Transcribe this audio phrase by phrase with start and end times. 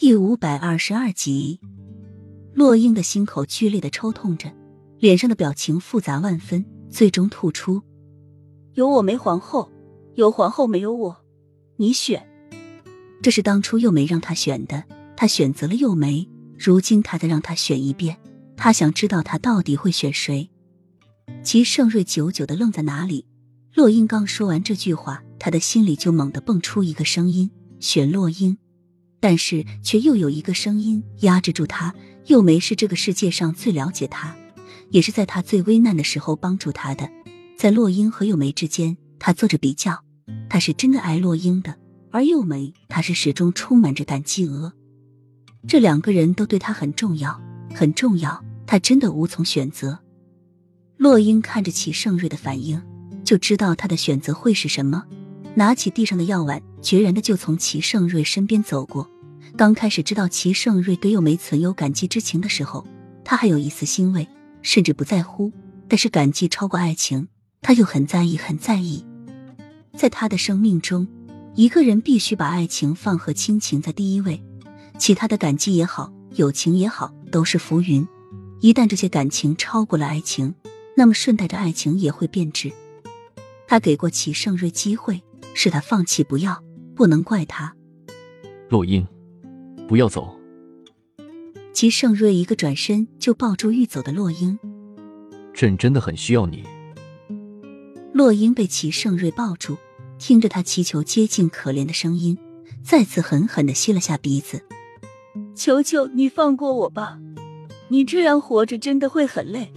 [0.00, 1.60] 第五百二十二集，
[2.54, 4.50] 洛英的心口剧烈的抽痛着，
[4.98, 7.82] 脸上的表情复杂万分，最终吐出
[8.72, 9.70] ：“有我没皇后，
[10.14, 11.14] 有皇后没有我，
[11.76, 12.26] 你选。”
[13.22, 14.82] 这是当初幼梅让他选的，
[15.18, 16.26] 他选择了幼梅，
[16.58, 18.16] 如今他再让他选一遍，
[18.56, 20.48] 他想知道他到底会选谁。
[21.42, 23.26] 齐盛瑞久久的愣在哪里。
[23.74, 28.56] 洛英刚说完这句话，他的心里就猛地蹦出一个声音：选洛英。
[29.20, 31.94] 但是，却又有一个声音压制住他。
[32.26, 34.36] 幼梅是这个世界上最了解他，
[34.90, 37.10] 也是在他最危难的时候帮助他的。
[37.56, 40.02] 在洛英和幼梅之间，他做着比较。
[40.48, 41.76] 他是真的爱洛英的，
[42.10, 44.72] 而幼梅，他是始终充满着感激额。
[45.68, 47.40] 这两个人都对他很重要，
[47.74, 48.42] 很重要。
[48.66, 49.98] 他真的无从选择。
[50.96, 52.80] 洛英看着齐盛瑞的反应，
[53.24, 55.04] 就知道他的选择会是什么。
[55.56, 59.10] 拿起地上的药碗，决然的就从齐盛瑞身边走过。
[59.56, 62.86] 刚开始知道齐盛瑞对幼梅存有感激之情的时候，
[63.24, 64.26] 他还有一丝欣慰，
[64.62, 65.52] 甚至不在乎。
[65.88, 67.28] 但是感激超过爱情，
[67.60, 69.04] 他又很在意，很在意。
[69.96, 71.06] 在他的生命中，
[71.54, 74.42] 一个人必须把爱情放和亲情在第一位，
[74.98, 78.06] 其他的感激也好，友情也好，都是浮云。
[78.60, 80.54] 一旦这些感情超过了爱情，
[80.96, 82.70] 那么顺带着爱情也会变质。
[83.66, 85.22] 他给过齐盛瑞机会。
[85.52, 86.62] 是他放弃，不要，
[86.94, 87.74] 不能怪他。
[88.68, 89.04] 洛英，
[89.90, 90.38] 不要走。
[91.72, 94.56] 齐盛瑞一个转身就抱住欲走的洛英。
[95.52, 96.62] 朕真的很需要你。
[98.12, 99.76] 洛英被齐盛瑞抱住，
[100.16, 102.38] 听着他祈求接近可怜的声音，
[102.84, 104.62] 再次狠狠的吸了下鼻子。
[105.56, 107.18] 求求你放过我吧，
[107.88, 109.72] 你这样活着真的会很累。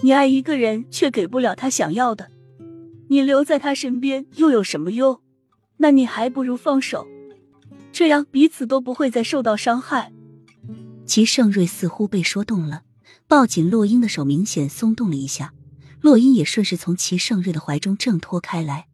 [0.00, 2.30] 你爱一个人，却给不了他想要的。
[3.08, 5.20] 你留在他身边又有什么用？
[5.76, 7.06] 那你还不如放手，
[7.94, 10.12] 这样彼此都不会再受到伤害。
[11.06, 12.82] 齐盛瑞似乎被说动了，
[13.28, 15.54] 抱紧洛英的手明显松动了一下，
[16.00, 18.88] 洛英也顺势从齐盛瑞的怀中挣脱开来。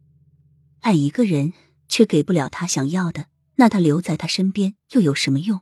[0.81, 1.51] 爱一个人
[1.89, 3.25] 却给不了他想要的，
[3.55, 5.61] 那他留在他身边又有什么用？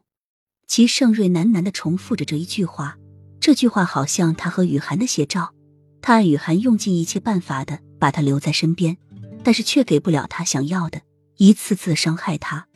[0.67, 2.97] 齐盛瑞喃喃的重复着这一句话，
[3.39, 5.53] 这句话好像他和雨涵的写照。
[6.01, 7.79] 他爱雨涵，用尽一切办法的。
[7.99, 8.95] 把他留在身边，
[9.43, 11.01] 但是却给不了他想要的，
[11.35, 12.68] 一次次伤害他。